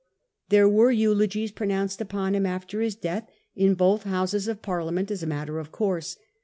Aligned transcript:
There 0.49 0.67
were 0.67 0.89
eulogies 0.89 1.51
pronounced 1.51 2.01
upon 2.01 2.33
him 2.33 2.43
after 2.47 2.81
his 2.81 2.95
death 2.95 3.29
in 3.55 3.75
Iboth 3.75 4.01
Houses 4.01 4.47
of 4.47 4.63
Parliament 4.63 5.11
as 5.11 5.21
a 5.21 5.27
matter 5.27 5.59
of 5.59 5.71
course. 5.71 6.17